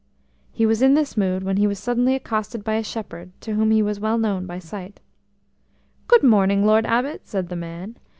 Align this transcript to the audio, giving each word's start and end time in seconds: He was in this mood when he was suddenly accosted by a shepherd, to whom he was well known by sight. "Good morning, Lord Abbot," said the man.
He 0.51 0.65
was 0.65 0.81
in 0.81 0.95
this 0.95 1.15
mood 1.15 1.43
when 1.43 1.57
he 1.57 1.67
was 1.67 1.77
suddenly 1.77 2.15
accosted 2.15 2.63
by 2.63 2.73
a 2.73 2.83
shepherd, 2.83 3.39
to 3.41 3.53
whom 3.53 3.69
he 3.69 3.83
was 3.83 3.99
well 3.99 4.17
known 4.17 4.47
by 4.47 4.57
sight. 4.57 4.99
"Good 6.07 6.23
morning, 6.23 6.65
Lord 6.65 6.87
Abbot," 6.87 7.27
said 7.27 7.49
the 7.49 7.55
man. 7.55 7.97